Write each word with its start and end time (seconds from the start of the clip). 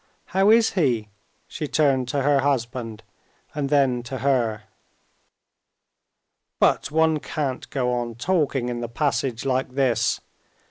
how 0.33 0.49
is 0.49 0.71
he?" 0.71 1.09
she 1.47 1.67
turned 1.67 2.07
to 2.07 2.23
her 2.23 2.39
husband 2.39 3.03
and 3.53 3.69
then 3.69 4.01
to 4.01 4.17
her. 4.17 4.63
"But 6.59 6.89
one 6.89 7.19
can't 7.19 7.69
go 7.69 7.91
on 7.93 8.15
talking 8.15 8.67
in 8.67 8.81
the 8.81 8.89
passage 8.89 9.45
like 9.45 9.75
this!" 9.75 10.19